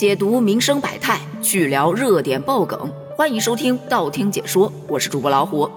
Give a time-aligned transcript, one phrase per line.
[0.00, 5.70] 解读民生百态，去聊热点爆梗，欢迎收听道听解说，我是主播老虎。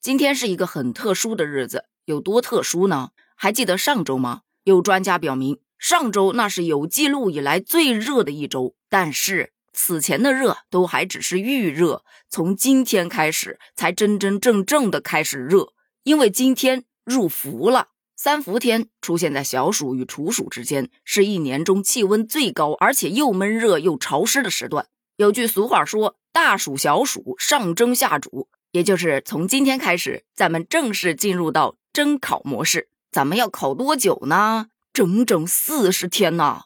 [0.00, 3.08] 今天是一个很特殊的日子，有多特殊呢？
[3.34, 4.42] 还记得上周吗？
[4.62, 8.76] 有专家表明，上周那是有记录以来最热的一周。
[8.88, 15.72] 但是此前的热都还只是预热，从今天开始才真真正正的开始热，
[16.04, 17.88] 因为今天入伏了。
[18.22, 24.88] 三伏天出现在小暑与处暑之间，是一年中气温最高，而且又闷热又潮湿的时段。
[25.16, 32.90] 有句俗话说：“大暑小暑，上蒸下煮。”也就是从今天开始，咱们正式进入到蒸烤模式。
[33.10, 34.66] 咱们要烤多久呢？
[34.92, 36.64] 整整四十天呢。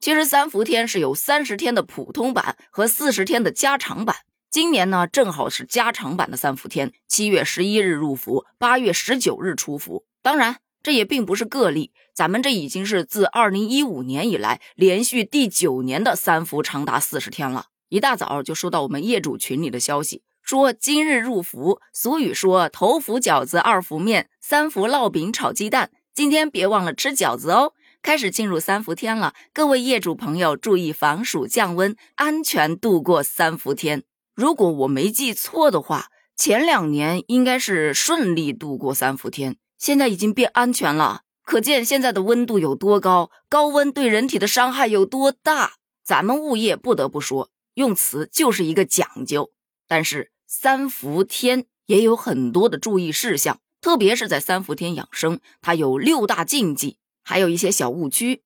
[0.00, 4.16] 其实三伏天是有三十天的普通版和四十天的加长版。
[4.50, 10.04] 今年呢，正好是加长版的三伏天，七月十一日入伏，八月十九日出伏。
[10.20, 10.56] 当然，
[10.88, 17.66] 这也并不是个例，咱们这已经是自二零一五年以来连续第九年的三伏长达四十天了。
[17.90, 20.22] 一大早就收到我们业主群里的消息。
[20.40, 25.90] 说今日入伏，俗语说头伏饺子，二伏面，三伏烙饼炒鸡蛋。
[26.14, 27.74] 今天别忘了吃饺子哦。
[28.00, 34.04] 开始进入三伏天了，各位业主朋友注意防暑降温，安全度过三伏天。
[34.34, 41.22] 如果我没记错的话，前两年应该是顺利度过三伏天，现在已经变安全了。
[41.42, 45.74] 可见现在的温度有多高，高温对人体的伤害有多大。
[46.04, 49.52] 咱们物业不得不说，用词就是一个讲究，
[49.86, 50.32] 但是。
[50.50, 58.40] 三伏天也有很多的注意事项，特别是在三伏天养生，它有六大禁忌，还有一些小误区，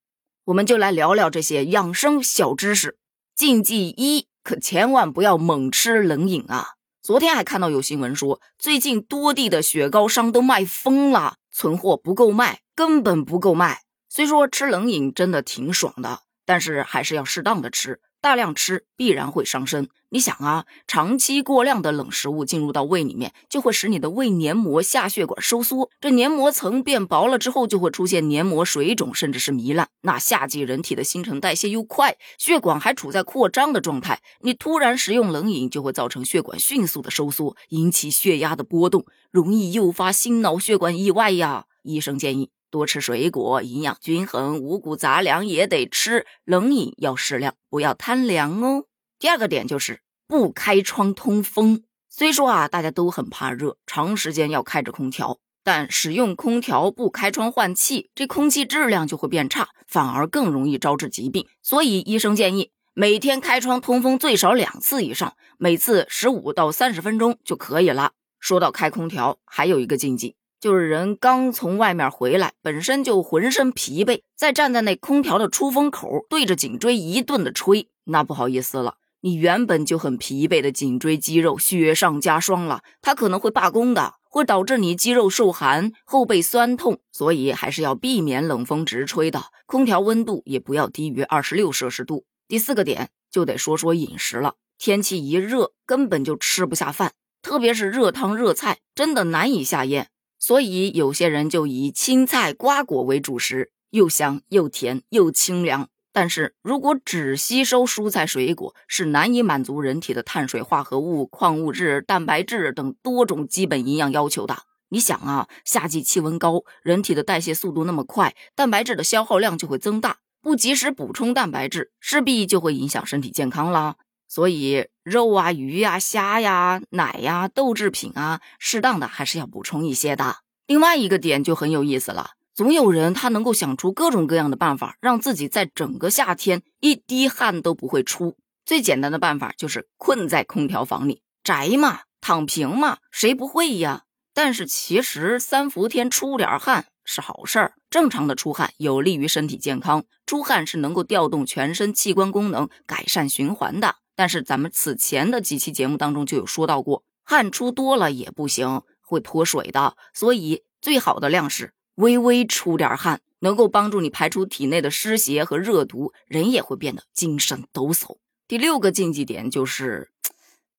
[0.46, 2.98] 我们就来聊聊这些养生小知识。
[3.36, 6.70] 禁忌一，可千万不要猛吃冷饮啊！
[7.02, 13.80] 昨天还看到有新闻说，最近多地的雪糕商都卖疯了，存货不够卖，根本不够卖。
[14.08, 18.00] 虽说吃冷饮真的挺爽的，但是还是要适当的吃。
[18.22, 19.88] 大量吃必然会伤身。
[20.10, 29.88] 你想啊，长期过量的冷食物进入到胃里面，就会使你的胃黏膜下血管收缩，这黏膜层变薄了之后，就会出现黏膜水肿，甚至是糜烂。
[30.02, 41.64] 那夏季人体的新陈代谢又快，血管还处在扩张的状态，你突然食用冷饮，就会造成血管迅速的收缩，引起血压的波动，容易诱发心脑血管意外呀。
[41.82, 42.50] 医生建议。
[42.72, 48.86] 多吃水果，营养均衡，五谷杂粮也得吃，冷饮要适量，不要贪凉哦。
[49.18, 51.84] 第二个点就是不开窗通风。
[52.08, 61.46] 虽说啊，大家都很怕热，长时间要开着空调，但使用空调不开窗换气，这空气质量就会变差，反而更容易招致疾病。
[61.60, 68.12] 所以医生建议每天开窗通风最少两次以上，每次十五到三十分钟就可以了。
[68.40, 70.36] 说到开空调，还有一个禁忌。
[70.62, 92.24] 就是人刚从外面回来，本身就浑身疲惫，再站在那空调的出风口，对着颈椎一顿的吹，那不好意思了，你原本就很疲惫的颈椎肌肉雪上加霜了，它可能会罢工的，会导致你肌肉受寒、后背酸痛，所以还是要避免冷风直吹的，空调温度也不要低于二十六摄氏度。
[92.46, 100.06] 第四个点就得说说饮食了，天气一热，根本就吃不下饭，特别是热汤热菜，真的难以下咽。
[100.42, 105.88] 所以有些人就以青菜瓜果为主食，又香又甜又清凉。
[106.12, 114.64] 但是如果只吸收蔬菜水果，是难以满足人体的碳水化合物、矿物质、蛋白质等多种基本营养要求的。
[114.88, 123.94] 你想啊，夏季气温高，人体的代谢速度那么快，蛋白质的消耗量就会增大，不及时补充蛋白质，势必就会影响身体健康啦。
[124.26, 130.36] 所以肉啊、鱼呀、虾呀、奶呀、豆制品啊，适当的还是要补充一些的。
[130.66, 138.36] 另外一个点就很有意思了，总有人他能够想出各种各样的办法，让自己在整个夏天一滴汗都不会出。
[138.64, 144.04] 最简单的办法就是困在空调房里宅嘛，躺平嘛，谁不会呀？
[144.32, 153.96] 但是其实三伏天出点汗是好事儿，正常的出汗有利于身体健康，出汗是能够调动全身器官功能，改善循环的。
[154.22, 159.96] 但是咱们此前的几期节目当中就有说到过，汗出多了也不行，会脱水的。
[160.14, 168.18] 所以最好的量是微微出点汗，能够帮助你排出体内的湿邪和热毒，人也会变得精神抖擞。
[168.46, 170.12] 第六个禁忌点就是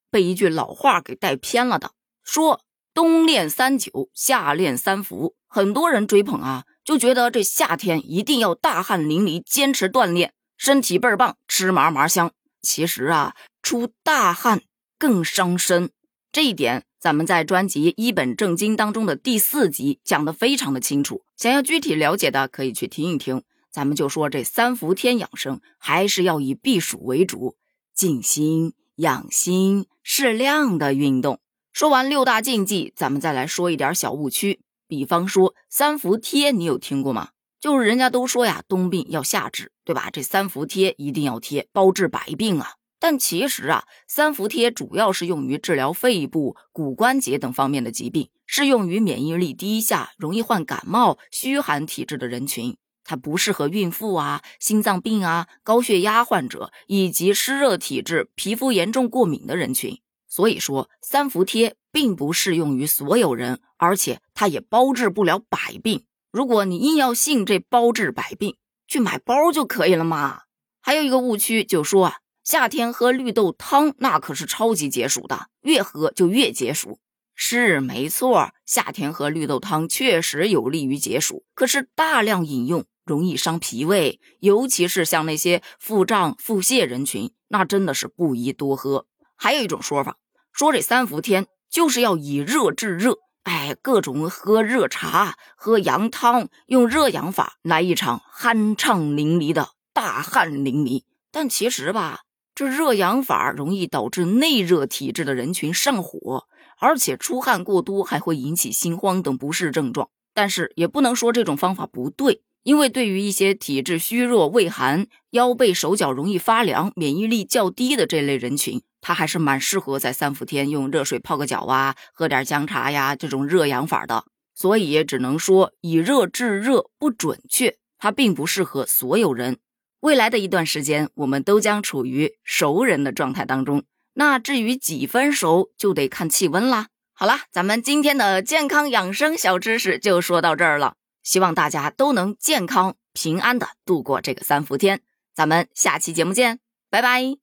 [0.10, 1.92] 被一句老话给带偏了的，
[2.24, 2.62] 说
[2.94, 5.36] 冬练三九，夏练三伏。
[5.50, 12.32] 很多人追捧啊，就觉得这夏天一定要大汗淋漓，坚持锻炼，身体倍儿棒，吃嘛嘛香。
[12.64, 14.64] 其实啊，出大汗
[14.98, 15.92] 更伤身，
[16.32, 21.24] 这一点咱们在专辑《一本正经》当中的第四集讲的非常的清楚。
[21.38, 23.44] 想要具体了解的，可以去听一听。
[23.70, 27.58] 咱们就说这三伏天养生还是要以避暑为主，
[27.94, 31.40] 静心养心，适量的运动。
[31.74, 34.62] 说完六大禁忌，咱们再来说一点小误区。
[34.88, 37.30] 比方说三伏贴，你有听过吗？
[37.64, 40.10] 就是人家都说呀，冬病要夏治，对吧？
[40.12, 42.72] 这三伏贴一定要贴，包治百病啊。
[43.00, 52.76] 但其实啊，三伏贴主要是用于治疗肺部、骨关节等方面的疾病，适用于免疫力低下、容易患感冒、虚寒体质的人群。
[53.06, 60.02] 它不适合孕妇啊、心脏病啊、高血压患者以及湿热体质、皮肤严重过敏的人群。
[60.28, 66.04] 所以说，三伏贴并不适用于所有人，而且它也包治不了百病。
[66.34, 68.58] 如果你硬要信这包治百病，
[68.88, 70.42] 去买包就可以了嘛。
[70.82, 76.98] 还有一个误区，就说啊，夏天喝绿豆汤那可是超级解暑的，越喝就越解暑。
[77.36, 89.06] 是没错，夏天喝绿豆汤确实有利于解暑，可是大量饮用容易伤脾胃，尤其是像那些腹胀、腹泻人群，那真的是不宜多喝。
[89.36, 90.18] 还有一种说法。
[90.52, 101.04] 说这三伏天就是要以热制热，哎，各种喝热茶、喝羊汤，用热养法来一场酣畅淋漓的大汗淋漓。
[101.32, 102.22] 但其实吧，
[102.56, 106.46] 这热养法容易导致内热体质的人群上火，
[106.80, 110.10] 而且出汗过多还会引起心慌等不适症状。
[110.34, 118.82] 但是也不能说这种方法不对，因为对于一些体质虚弱、畏寒、腰背手脚容易发凉、免疫力较低的这类人群。
[119.06, 124.24] 它还是蛮适合在三伏天用热水泡个脚啊，喝点姜茶呀，这种热养法的。
[124.56, 129.58] 所以只能说以热制热不准确，它并不适合所有人。
[130.00, 133.84] 未来的一段时间，我们都将处于熟人的状态当中。
[134.14, 136.88] 那至于几分熟，就得看气温啦。
[137.14, 140.96] 好啦，咱们今天的健康养生小知识就说到这儿了。
[141.24, 145.02] 希望大家都能健康平安的度过这个三伏天。
[145.34, 146.60] 咱们下期节目见，
[146.90, 147.43] 拜拜。